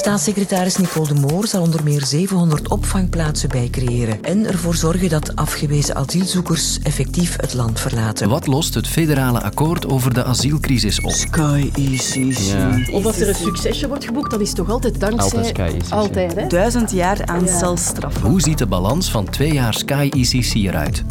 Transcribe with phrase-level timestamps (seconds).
[0.00, 5.96] Staatssecretaris Nicole de Moor zal onder meer 700 opvangplaatsen bijcreëren en ervoor zorgen dat afgewezen
[5.96, 8.28] asielzoekers effectief het land verlaten.
[8.28, 11.10] Wat lost het federale akkoord over de asielcrisis op?
[11.10, 12.38] Sky ICC.
[12.38, 12.78] Ja.
[12.92, 15.38] Of als er een succesje wordt geboekt, dan is toch altijd dankzij...
[15.38, 15.92] Altijd Sky ICC.
[15.92, 16.46] Altijd, hè?
[16.46, 17.58] Duizend jaar aan ja.
[17.58, 18.22] celstraf.
[18.22, 21.04] Hoe ziet de balans van twee jaar Sky ICC eruit?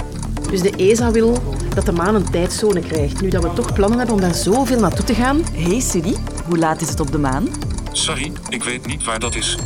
[0.49, 1.37] Dus de ESA wil
[1.73, 3.21] dat de maan een tijdzone krijgt.
[3.21, 5.41] Nu dat we toch plannen hebben om daar zoveel naartoe te gaan.
[5.53, 6.15] Hey Siri,
[6.45, 7.47] hoe laat is het op de maan?
[7.91, 9.57] Sorry, ik weet niet waar dat is.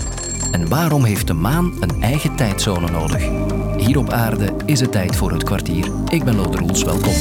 [0.51, 3.27] En waarom heeft de maan een eigen tijdzone nodig?
[3.77, 5.91] Hier op aarde is het tijd voor het kwartier.
[6.07, 7.13] Ik ben Lode Roels, welkom.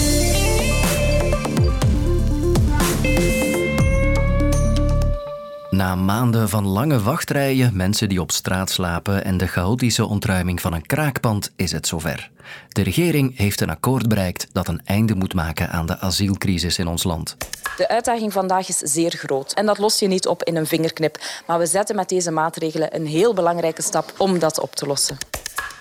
[5.73, 10.73] Na maanden van lange wachtrijen, mensen die op straat slapen en de chaotische ontruiming van
[10.73, 12.31] een kraakpand is het zover.
[12.69, 16.87] De regering heeft een akkoord bereikt dat een einde moet maken aan de asielcrisis in
[16.87, 17.37] ons land.
[17.77, 21.19] De uitdaging vandaag is zeer groot en dat los je niet op in een vingerknip.
[21.47, 25.17] Maar we zetten met deze maatregelen een heel belangrijke stap om dat op te lossen.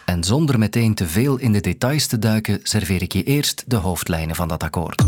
[0.06, 3.76] En zonder meteen te veel in de details te duiken, serveer ik je eerst de
[3.76, 5.04] hoofdlijnen van dat akkoord.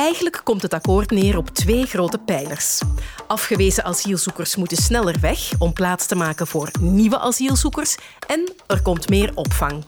[0.00, 2.80] Eigenlijk komt het akkoord neer op twee grote pijlers.
[3.26, 9.08] Afgewezen asielzoekers moeten sneller weg om plaats te maken voor nieuwe asielzoekers en er komt
[9.08, 9.84] meer opvang.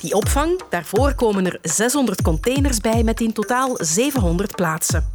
[0.00, 5.10] Die opvang, daarvoor komen er 600 containers bij met in totaal 700 plaatsen.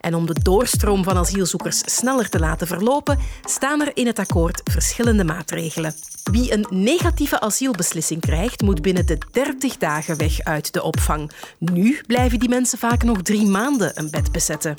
[0.00, 4.60] En om de doorstroom van asielzoekers sneller te laten verlopen, staan er in het akkoord
[4.64, 5.94] verschillende maatregelen.
[6.30, 11.30] Wie een negatieve asielbeslissing krijgt, moet binnen de 30 dagen weg uit de opvang.
[11.58, 14.76] Nu blijven die mensen vaak nog drie maanden een bed bezetten.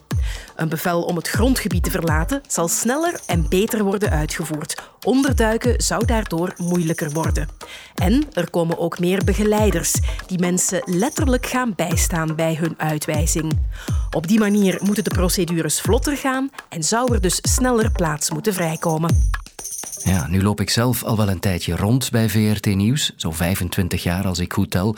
[0.56, 4.82] Een bevel om het grondgebied te verlaten zal sneller en beter worden uitgevoerd.
[5.06, 7.48] Onderduiken zou daardoor moeilijker worden.
[7.96, 9.94] En er komen ook meer begeleiders
[10.28, 13.60] die mensen letterlijk gaan bijstaan bij hun uitwijzing.
[14.12, 18.54] Op die manier moeten de procedures vlotter gaan en zou er dus sneller plaats moeten
[18.54, 19.30] vrijkomen.
[20.04, 24.04] Ja, nu loop ik zelf al wel een tijdje rond bij VRT Nieuws, zo 25
[24.04, 24.96] jaar als ik goed tel.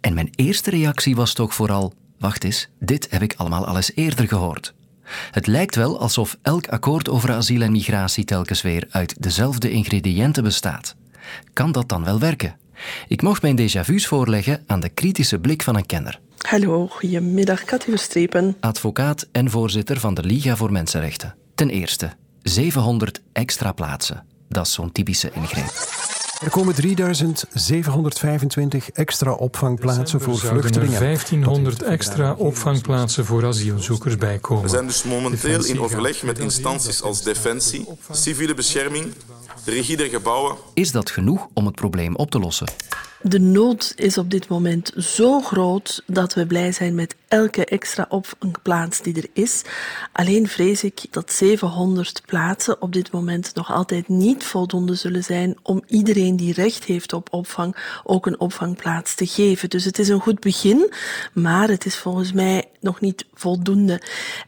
[0.00, 3.92] En mijn eerste reactie was toch vooral: wacht eens, dit heb ik allemaal al eens
[3.94, 4.74] eerder gehoord.
[5.30, 10.42] Het lijkt wel alsof elk akkoord over asiel en migratie telkens weer uit dezelfde ingrediënten
[10.42, 10.94] bestaat.
[11.52, 12.56] Kan dat dan wel werken?
[13.08, 16.20] Ik mocht mijn déjà vu's voorleggen aan de kritische blik van een kenner.
[16.38, 18.56] Hallo, goedemiddag, Katja Verstrepen.
[18.60, 21.34] Advocaat en voorzitter van de Liga voor Mensenrechten.
[21.54, 22.12] Ten eerste,
[22.42, 24.24] 700 extra plaatsen.
[24.48, 26.01] Dat is zo'n typische ingreep.
[26.44, 31.00] Er komen 3725 extra opvangplaatsen voor vluchtelingen.
[31.00, 34.62] 1500 extra opvangplaatsen voor asielzoekers bijkomen.
[34.62, 39.14] We zijn dus momenteel in overleg met instanties als Defensie, civiele bescherming,
[39.64, 40.56] de regie der gebouwen.
[40.74, 42.66] Is dat genoeg om het probleem op te lossen?
[43.22, 48.06] De nood is op dit moment zo groot dat we blij zijn met elke extra
[48.08, 49.62] opvangplaats die er is.
[50.12, 55.56] Alleen vrees ik dat 700 plaatsen op dit moment nog altijd niet voldoende zullen zijn
[55.62, 59.70] om iedereen die recht heeft op opvang ook een opvangplaats te geven.
[59.70, 60.92] Dus het is een goed begin,
[61.32, 64.02] maar het is volgens mij nog niet voldoende.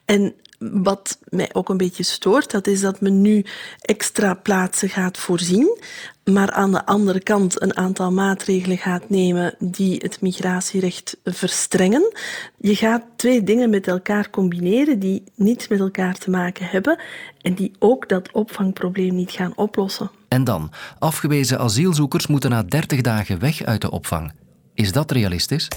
[0.04, 0.34] En
[0.72, 3.44] wat mij ook een beetje stoort, dat is dat men nu
[3.80, 5.78] extra plaatsen gaat voorzien,
[6.25, 12.12] maar aan de andere kant een aantal maatregelen gaat nemen die het migratierecht verstrengen.
[12.58, 16.98] Je gaat twee dingen met elkaar combineren die niets met elkaar te maken hebben
[17.42, 20.10] en die ook dat opvangprobleem niet gaan oplossen.
[20.28, 24.32] En dan, afgewezen asielzoekers moeten na 30 dagen weg uit de opvang.
[24.74, 25.69] Is dat realistisch?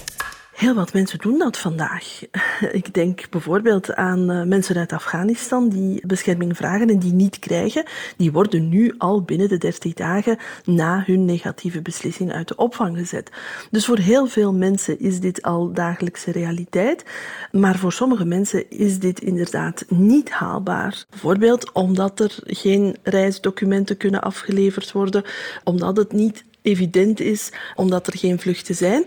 [0.58, 2.20] Heel wat mensen doen dat vandaag.
[2.72, 7.84] Ik denk bijvoorbeeld aan eh, mensen uit Afghanistan die bescherming vragen en die niet krijgen.
[8.16, 12.96] Die worden nu al binnen de 30 dagen na hun negatieve beslissing uit de opvang
[12.96, 13.30] gezet.
[13.70, 17.04] Dus voor heel veel mensen is dit al dagelijkse realiteit.
[17.52, 21.04] Maar voor sommige mensen is dit inderdaad niet haalbaar.
[21.10, 25.24] Bijvoorbeeld omdat er geen reisdocumenten kunnen afgeleverd worden,
[25.64, 29.04] omdat het niet evident is, omdat er geen vluchten zijn.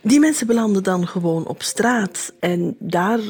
[0.00, 2.32] Die mensen belanden dan gewoon op straat.
[2.40, 3.20] En daar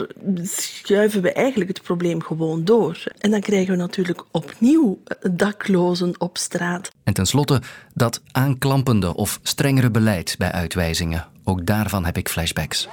[0.42, 3.04] schuiven we eigenlijk het probleem gewoon door.
[3.18, 4.98] En dan krijgen we natuurlijk opnieuw
[5.30, 6.90] daklozen op straat.
[7.04, 7.62] En tenslotte
[7.94, 11.26] dat aanklampende of strengere beleid bij uitwijzingen.
[11.44, 12.88] Ook daarvan heb ik flashbacks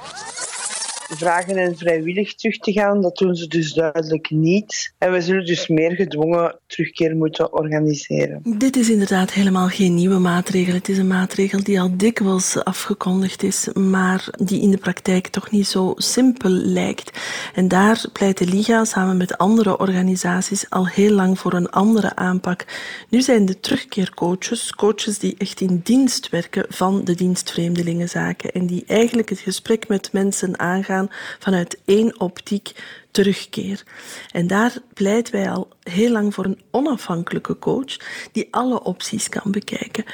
[1.08, 3.02] vragen hen vrijwillig terug te gaan.
[3.02, 4.94] Dat doen ze dus duidelijk niet.
[4.98, 8.40] En we zullen dus meer gedwongen terugkeer moeten organiseren.
[8.58, 10.74] Dit is inderdaad helemaal geen nieuwe maatregel.
[10.74, 15.50] Het is een maatregel die al dikwijls afgekondigd is, maar die in de praktijk toch
[15.50, 17.18] niet zo simpel lijkt.
[17.54, 22.16] En daar pleit de Liga samen met andere organisaties al heel lang voor een andere
[22.16, 22.64] aanpak.
[23.08, 28.66] Nu zijn de terugkeercoaches, coaches die echt in dienst werken van de dienst Vreemdelingenzaken en
[28.66, 30.95] die eigenlijk het gesprek met mensen aangaan
[31.38, 32.72] vanuit één optiek
[33.10, 33.82] terugkeer.
[34.30, 37.96] En daar pleiten wij al heel lang voor een onafhankelijke coach
[38.32, 40.04] die alle opties kan bekijken.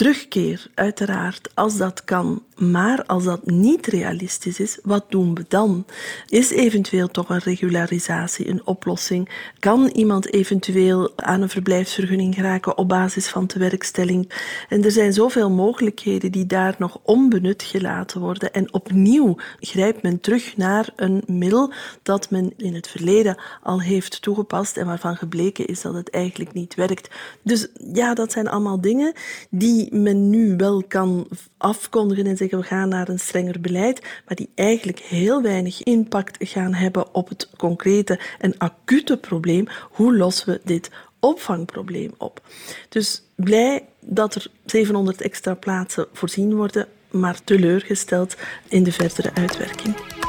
[0.00, 2.42] Terugkeer, uiteraard, als dat kan.
[2.56, 5.86] Maar als dat niet realistisch is, wat doen we dan?
[6.28, 9.28] Is eventueel toch een regularisatie een oplossing?
[9.58, 14.32] Kan iemand eventueel aan een verblijfsvergunning geraken op basis van tewerkstelling?
[14.68, 18.52] En er zijn zoveel mogelijkheden die daar nog onbenut gelaten worden.
[18.52, 21.72] En opnieuw grijpt men terug naar een middel
[22.02, 26.52] dat men in het verleden al heeft toegepast en waarvan gebleken is dat het eigenlijk
[26.52, 27.10] niet werkt.
[27.42, 29.12] Dus ja, dat zijn allemaal dingen
[29.50, 34.36] die men nu wel kan afkondigen en zeggen we gaan naar een strenger beleid, maar
[34.36, 39.66] die eigenlijk heel weinig impact gaan hebben op het concrete en acute probleem.
[39.90, 40.90] Hoe lossen we dit
[41.20, 42.42] opvangprobleem op?
[42.88, 48.36] Dus blij dat er 700 extra plaatsen voorzien worden, maar teleurgesteld
[48.68, 50.19] in de verdere uitwerking.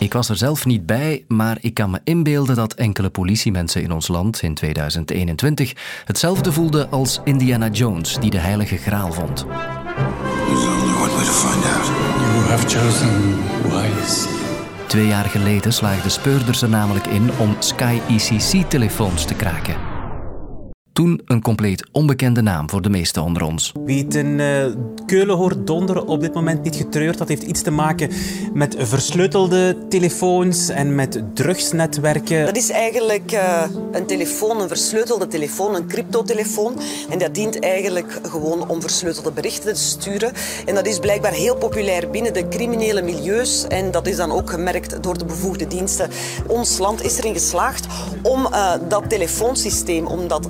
[0.00, 3.92] Ik was er zelf niet bij, maar ik kan me inbeelden dat enkele politiemensen in
[3.92, 9.46] ons land in 2021 hetzelfde voelden als Indiana Jones, die de heilige graal vond.
[14.86, 19.89] Twee jaar geleden slaagden speurders er namelijk in om Sky ECC-telefoons te kraken.
[20.92, 23.72] Toen een compleet onbekende naam voor de meesten onder ons.
[23.84, 24.64] Wie het in uh,
[25.06, 27.18] Keulen hoort donderen, op dit moment niet getreurd.
[27.18, 28.10] Dat heeft iets te maken
[28.52, 32.44] met versleutelde telefoons en met drugsnetwerken.
[32.44, 36.74] Dat is eigenlijk uh, een telefoon, een versleutelde telefoon, een cryptotelefoon.
[37.10, 40.32] En dat dient eigenlijk gewoon om versleutelde berichten te sturen.
[40.66, 43.66] En dat is blijkbaar heel populair binnen de criminele milieus.
[43.66, 46.10] En dat is dan ook gemerkt door de bevoegde diensten.
[46.46, 47.86] Ons land is erin geslaagd
[48.22, 50.46] om uh, dat telefoonsysteem, om dat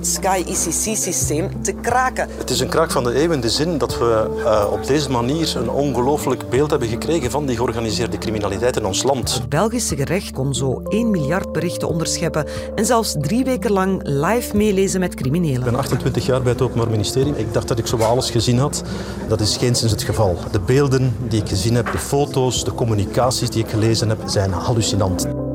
[1.61, 2.27] Te kraken.
[2.37, 5.09] Het is een kraak van de eeuw in de zin dat we uh, op deze
[5.09, 9.33] manier een ongelooflijk beeld hebben gekregen van die georganiseerde criminaliteit in ons land.
[9.33, 12.45] Het Belgische gerecht kon zo 1 miljard berichten onderscheppen
[12.75, 15.57] en zelfs drie weken lang live meelezen met criminelen.
[15.57, 17.37] Ik ben 28 jaar bij het Openbaar Ministerie.
[17.37, 18.83] Ik dacht dat ik zo alles gezien had.
[19.27, 20.37] Dat is geen sinds het geval.
[20.51, 24.51] De beelden die ik gezien heb, de foto's, de communicaties die ik gelezen heb, zijn
[24.51, 25.50] hallucinant.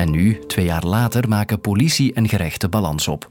[0.00, 3.28] En nu, twee jaar later, maken politie en gerechten balans op.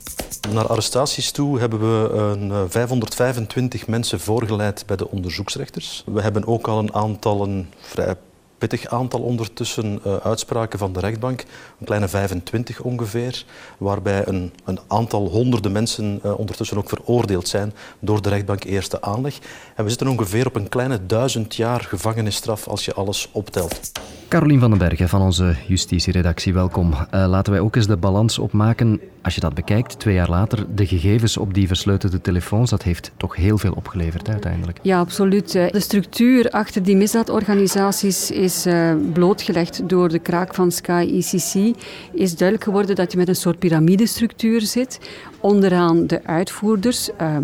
[0.53, 6.03] Naar arrestaties toe hebben we een 525 mensen voorgeleid bij de onderzoeksrechters.
[6.05, 8.15] We hebben ook al een aantal vrij
[8.59, 11.39] pittig aantal ondertussen uh, uitspraken van de rechtbank,
[11.79, 13.45] een kleine 25 ongeveer,
[13.77, 19.01] waarbij een, een aantal honderden mensen uh, ondertussen ook veroordeeld zijn door de rechtbank eerste
[19.01, 19.39] aanleg.
[19.75, 23.91] En we zitten ongeveer op een kleine duizend jaar gevangenisstraf als je alles optelt.
[24.29, 26.91] Carolien van den Bergen van onze justitieredactie, welkom.
[26.91, 28.99] Uh, laten wij ook eens de balans opmaken.
[29.21, 33.11] Als je dat bekijkt, twee jaar later, de gegevens op die versleutelde telefoons, dat heeft
[33.17, 34.79] toch heel veel opgeleverd hè, uiteindelijk.
[34.81, 35.51] Ja, absoluut.
[35.51, 41.77] De structuur achter die misdaadorganisaties is uh, blootgelegd door de kraak van Sky ECC.
[42.13, 44.99] Is duidelijk geworden dat je met een soort piramidestructuur zit.
[45.39, 47.37] Onderaan de uitvoerders, uh,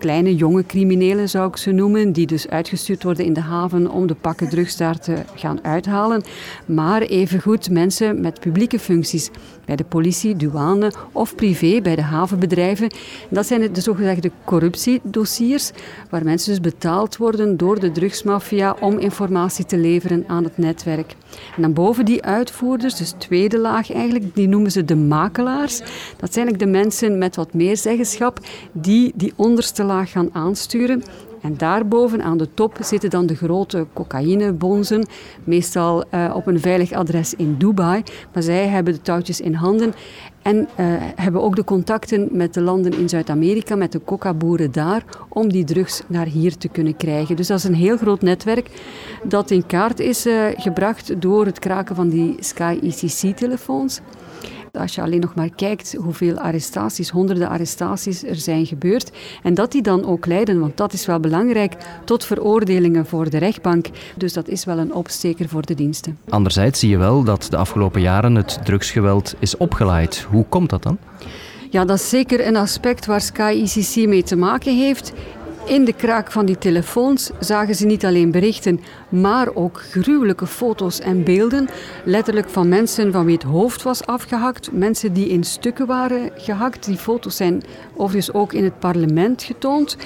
[0.00, 4.06] kleine jonge criminelen zou ik ze noemen, die dus uitgestuurd worden in de haven om
[4.06, 6.22] de pakken drugs daar te gaan uithalen.
[6.66, 9.30] Maar evengoed mensen met publieke functies,
[9.64, 12.92] bij de politie, douane of privé, bij de havenbedrijven.
[13.28, 15.70] Dat zijn de zogezegde corruptiedossiers,
[16.10, 21.14] waar mensen dus betaald worden door de drugsmafia om informatie te leveren aan het netwerk.
[21.56, 25.78] En dan boven die uitvoerders, dus tweede laag eigenlijk, die noemen ze de makelaars.
[26.16, 28.38] Dat zijn eigenlijk de mensen met wat meer zeggenschap
[28.72, 31.02] die die onderste gaan aansturen.
[31.40, 35.06] En daarboven aan de top zitten dan de grote cocaïnebonzen,
[35.44, 38.02] meestal uh, op een veilig adres in Dubai.
[38.32, 39.94] Maar zij hebben de touwtjes in handen
[40.42, 40.66] en uh,
[41.14, 45.64] hebben ook de contacten met de landen in Zuid-Amerika, met de coca-boeren daar, om die
[45.64, 47.36] drugs naar hier te kunnen krijgen.
[47.36, 48.70] Dus dat is een heel groot netwerk
[49.24, 54.00] dat in kaart is uh, gebracht door het kraken van die Sky ECC-telefoons.
[54.72, 59.10] Als je alleen nog maar kijkt hoeveel arrestaties, honderden arrestaties er zijn gebeurd.
[59.42, 61.74] En dat die dan ook leiden, want dat is wel belangrijk,
[62.04, 63.86] tot veroordelingen voor de rechtbank.
[64.16, 66.18] Dus dat is wel een opsteker voor de diensten.
[66.28, 70.26] Anderzijds zie je wel dat de afgelopen jaren het drugsgeweld is opgeleid.
[70.30, 70.98] Hoe komt dat dan?
[71.70, 75.12] Ja, dat is zeker een aspect waar Sky ICC mee te maken heeft.
[75.64, 81.00] In de kraak van die telefoons zagen ze niet alleen berichten, maar ook gruwelijke foto's
[81.00, 81.68] en beelden.
[82.04, 86.84] Letterlijk van mensen van wie het hoofd was afgehakt, mensen die in stukken waren gehakt.
[86.84, 87.62] Die foto's zijn
[87.96, 89.96] overigens ook in het parlement getoond.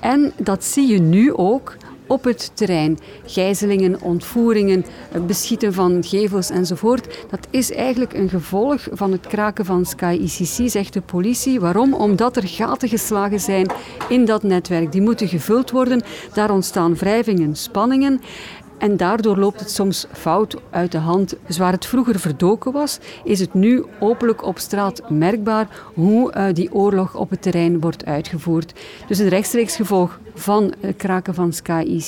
[0.00, 1.76] En dat zie je nu ook
[2.12, 2.98] op het terrein.
[3.26, 4.84] Gijzelingen, ontvoeringen,
[5.26, 7.26] beschieten van gevels enzovoort.
[7.30, 11.60] Dat is eigenlijk een gevolg van het kraken van Sky ICC, zegt de politie.
[11.60, 11.94] Waarom?
[11.94, 13.70] Omdat er gaten geslagen zijn
[14.08, 14.92] in dat netwerk.
[14.92, 16.02] Die moeten gevuld worden.
[16.32, 18.20] Daar ontstaan wrijvingen, spanningen.
[18.82, 21.36] En daardoor loopt het soms fout uit de hand.
[21.46, 26.44] Dus waar het vroeger verdoken was, is het nu openlijk op straat merkbaar hoe uh,
[26.52, 28.72] die oorlog op het terrein wordt uitgevoerd.
[29.06, 32.00] Dus een rechtstreeks gevolg van het kraken van Sky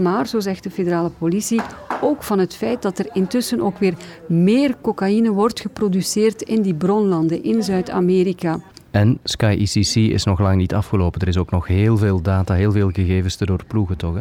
[0.00, 1.60] maar, zo zegt de federale politie,
[2.00, 3.94] ook van het feit dat er intussen ook weer
[4.28, 8.60] meer cocaïne wordt geproduceerd in die bronlanden in Zuid-Amerika.
[8.90, 11.20] En Sky is nog lang niet afgelopen.
[11.20, 14.16] Er is ook nog heel veel data, heel veel gegevens te doorploegen, toch?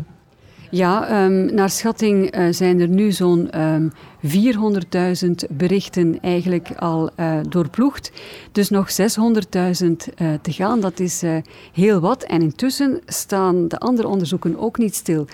[0.76, 3.92] Ja, um, naar schatting uh, zijn er nu zo'n um,
[4.22, 8.12] ehm, 400.000 berichten eigenlijk al uh, doorploegd.
[8.52, 10.80] Dus nog 600.000 uh, te gaan.
[10.80, 11.24] Dat is
[11.74, 12.24] heel wat.
[12.24, 15.28] En intussen staan de andere onderzoeken ook niet stil.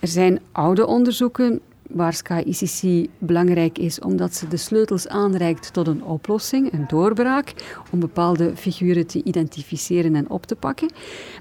[0.00, 1.60] Er zijn oude onderzoeken
[1.90, 7.52] waar Sky ICC belangrijk is omdat ze de sleutels aanreikt tot een oplossing, een doorbraak,
[7.90, 10.90] om bepaalde figuren te identificeren en op te pakken.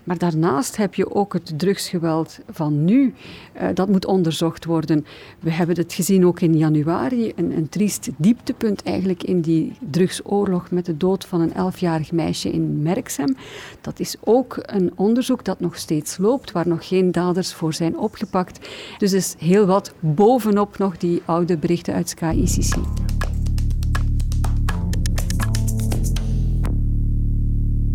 [0.03, 3.13] Maar daarnaast heb je ook het drugsgeweld van nu.
[3.55, 5.05] Uh, dat moet onderzocht worden.
[5.39, 10.71] We hebben het gezien ook in januari, een, een triest dieptepunt eigenlijk in die drugsoorlog
[10.71, 13.35] met de dood van een elfjarig meisje in Merksem.
[13.81, 17.97] Dat is ook een onderzoek dat nog steeds loopt, waar nog geen daders voor zijn
[17.97, 18.69] opgepakt.
[18.97, 22.75] Dus er is heel wat boven bovenop nog die oude berichten uit Sky ICC.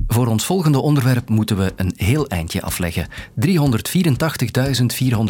[0.06, 3.06] Voor ons volgende onderwerp moeten we een heel eindje afleggen.
[3.46, 3.46] 384.400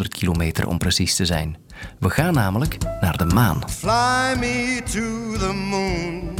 [0.07, 1.57] kilometer om precies te zijn.
[1.99, 3.69] We gaan namelijk naar de maan.
[3.69, 6.33] Fly me to the moon.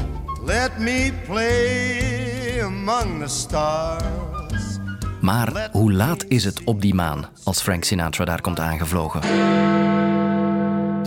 [0.46, 4.78] Let me play among the stars.
[5.22, 9.22] Maar hoe laat is het op die maan als Frank Sinatra daar komt aangevlogen?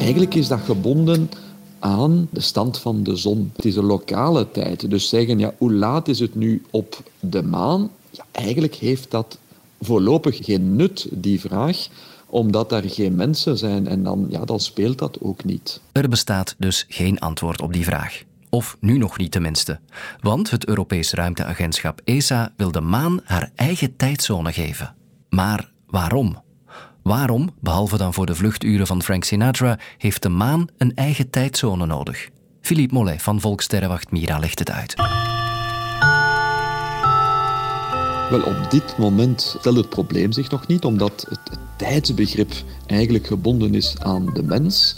[0.03, 1.31] Eigenlijk is dat gebonden
[1.79, 3.51] aan de stand van de zon.
[3.57, 4.91] Het is een lokale tijd.
[4.91, 7.91] Dus zeggen, ja, hoe laat is het nu op de maan?
[8.11, 9.39] Ja, eigenlijk heeft dat
[9.81, 11.89] voorlopig geen nut, die vraag
[12.33, 15.81] omdat daar geen mensen zijn en dan, ja, dan speelt dat ook niet.
[15.93, 18.23] Er bestaat dus geen antwoord op die vraag.
[18.49, 19.81] Of nu nog niet tenminste.
[20.21, 24.95] Want het Europees Ruimteagentschap ESA wil de maan haar eigen tijdzone geven.
[25.29, 26.43] Maar waarom?
[27.03, 31.87] Waarom, behalve dan voor de vluchturen van Frank Sinatra, heeft de maan een eigen tijdzone
[31.87, 32.29] nodig?
[32.61, 34.95] Philippe Mollet van Volkssterrenwacht Mira legt het uit.
[38.31, 42.53] Wel, op dit moment stelt het probleem zich nog niet, omdat het tijdsbegrip
[42.87, 44.97] eigenlijk gebonden is aan de mens.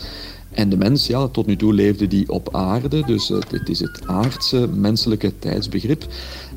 [0.50, 4.06] En de mens, ja, tot nu toe leefde die op aarde, dus het is het
[4.06, 6.06] aardse menselijke tijdsbegrip.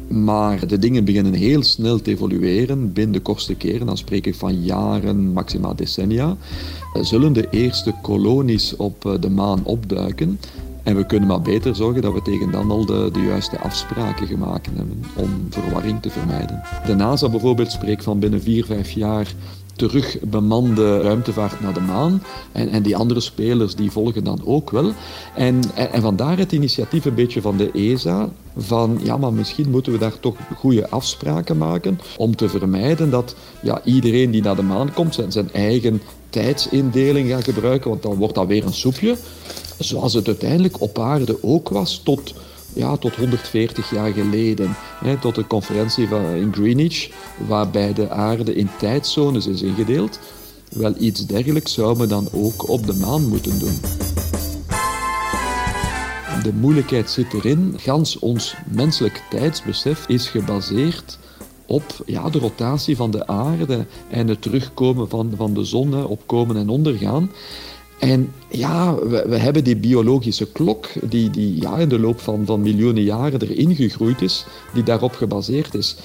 [0.08, 3.86] Maar de dingen beginnen heel snel te evolueren binnen de kortste keren.
[3.86, 6.38] Dan spreek ik van jaren, maximaal decennia.
[6.94, 10.40] Eh, zullen de eerste kolonies op eh, de maan opduiken?
[10.84, 14.28] En we kunnen maar beter zorgen dat we tegen dan al de, de juiste afspraken
[14.28, 16.62] gemaakt hebben om verwarring te vermijden.
[16.86, 19.34] De NASA bijvoorbeeld spreekt van binnen vier, vijf jaar
[19.78, 22.24] terug bemande ruimtevaart naar de maan.
[22.52, 24.92] En, en die andere spelers die volgen dan ook wel.
[25.36, 28.30] En, en, en vandaar het initiatief een beetje van de ESA.
[28.58, 32.00] Van ja, maar misschien moeten we daar toch goede afspraken maken.
[32.18, 37.30] Om te vermijden dat ja, iedereen die naar de maan komt zijn, zijn eigen tijdsindeling
[37.30, 37.90] gaat gebruiken.
[37.90, 39.16] Want dan wordt dat weer een soepje.
[39.80, 42.34] Zoals het uiteindelijk op aarde ook was tot
[42.78, 47.10] ja, tot 140 jaar geleden, hè, tot de conferentie van, in Greenwich,
[47.48, 50.20] waarbij de aarde in tijdzones is ingedeeld.
[50.70, 53.80] Wel iets dergelijks zouden we dan ook op de maan moeten doen.
[56.44, 61.20] De moeilijkheid zit erin, gans ons menselijk tijdsbesef is gebaseerd
[61.66, 66.58] op ja, de rotatie van de aarde en het terugkomen van, van de zon, opkomen
[66.58, 67.32] en ondergaan.
[68.00, 72.62] En ja, we, hebben die biologische klok die, die ja, in de loop van, van
[72.62, 75.96] miljoenen jaren erin gegroeid is, die daarop gebaseerd is.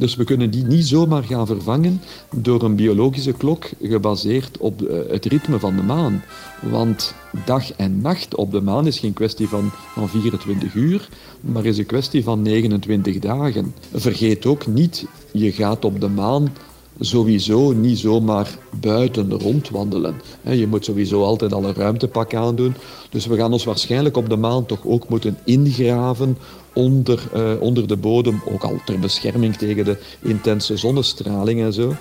[0.00, 2.00] Dus we kunnen die niet zomaar gaan vervangen
[2.34, 6.22] door een biologische klok gebaseerd op eh, het ritme van de maan.
[6.70, 7.14] Want
[7.44, 11.08] dag en nacht op de maan is geen kwestie van, van 24 uur,
[11.40, 13.74] maar is een kwestie van 29 dagen.
[13.94, 16.52] Vergeet ook niet, je gaat op de maan
[17.00, 20.20] sowieso niet zomaar buiten rondwandelen.
[20.42, 22.74] Je moet sowieso altijd al een ruimtepak aandoen.
[23.10, 26.38] Dus we gaan ons waarschijnlijk op de maan toch ook moeten ingraven
[26.74, 31.94] onder, uh, onder de bodem, ook al ter bescherming tegen de intense zonnestraling en zo.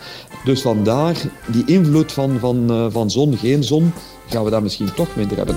[0.45, 3.91] Dus vandaar die invloed van, van, uh, van zon, geen zon,
[4.27, 5.55] gaan we dat misschien toch minder hebben.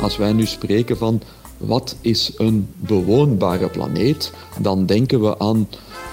[0.00, 1.20] Als wij nu spreken van
[1.66, 5.68] wat is een bewoonbare planeet, dan denken we aan,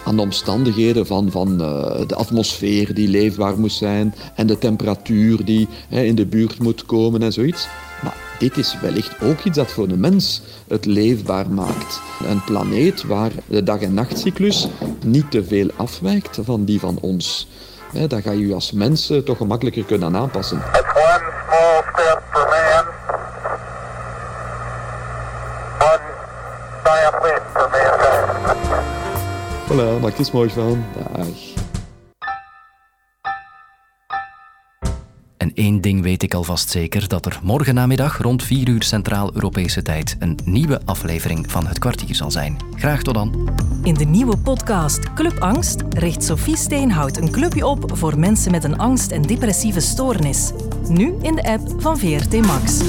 [0.05, 5.45] aan de omstandigheden van, van uh, de atmosfeer die leefbaar moet zijn en de temperatuur
[5.45, 7.67] die hè, in de buurt moet komen en zoiets.
[8.03, 12.01] Maar dit is wellicht ook iets dat voor de mens het leefbaar maakt.
[12.27, 14.67] Een planeet waar de dag- en nachtcyclus
[15.05, 17.47] niet te veel afwijkt van die van ons.
[18.07, 20.61] Daar ga je je als mens toch gemakkelijker kunnen aanpassen.
[29.71, 30.83] Voilà, maak er mooi van.
[31.15, 31.27] Dag.
[35.37, 39.81] En één ding weet ik alvast zeker: dat er morgen namiddag rond 4 uur Centraal-Europese
[39.81, 42.57] tijd een nieuwe aflevering van Het Kwartier zal zijn.
[42.75, 43.49] Graag tot dan.
[43.83, 48.63] In de nieuwe podcast Club Angst richt Sophie Steenhout een clubje op voor mensen met
[48.63, 50.51] een angst- en depressieve stoornis.
[50.87, 52.79] Nu in de app van VRT Max.